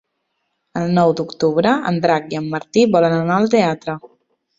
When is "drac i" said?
2.05-2.39